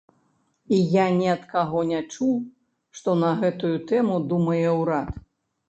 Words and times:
І 0.77 0.79
я 0.93 1.03
ні 1.17 1.27
ад 1.33 1.43
каго 1.51 1.83
не 1.91 1.99
чуў, 2.15 2.33
што 2.99 3.17
на 3.21 3.31
гэтую 3.45 3.73
тэму 3.95 4.19
думае 4.35 4.69
ўрад. 4.81 5.17